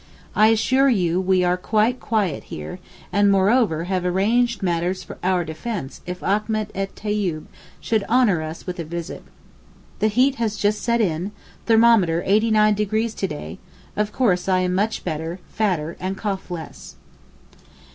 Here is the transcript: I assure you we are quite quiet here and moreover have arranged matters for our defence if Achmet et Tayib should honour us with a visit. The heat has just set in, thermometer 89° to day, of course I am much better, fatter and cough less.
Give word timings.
I 0.35 0.47
assure 0.47 0.89
you 0.89 1.21
we 1.21 1.43
are 1.43 1.57
quite 1.57 1.99
quiet 1.99 2.45
here 2.45 2.79
and 3.13 3.29
moreover 3.31 3.83
have 3.83 4.03
arranged 4.03 4.63
matters 4.63 5.03
for 5.03 5.19
our 5.21 5.45
defence 5.45 6.01
if 6.07 6.23
Achmet 6.23 6.71
et 6.73 6.95
Tayib 6.95 7.45
should 7.79 8.03
honour 8.05 8.41
us 8.41 8.65
with 8.65 8.79
a 8.79 8.83
visit. 8.83 9.21
The 9.99 10.07
heat 10.07 10.37
has 10.37 10.57
just 10.57 10.81
set 10.81 11.01
in, 11.01 11.33
thermometer 11.67 12.23
89° 12.27 13.15
to 13.15 13.27
day, 13.27 13.59
of 13.95 14.11
course 14.11 14.49
I 14.49 14.61
am 14.61 14.73
much 14.73 15.03
better, 15.03 15.37
fatter 15.49 15.95
and 15.99 16.17
cough 16.17 16.49
less. 16.49 16.95